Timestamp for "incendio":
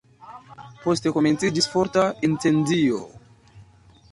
2.29-3.03